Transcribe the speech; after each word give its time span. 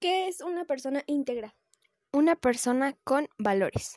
¿Qué 0.00 0.28
es 0.28 0.40
una 0.40 0.64
persona 0.64 1.02
íntegra? 1.06 1.56
Una 2.12 2.36
persona 2.36 2.96
con 3.02 3.28
valores. 3.36 3.96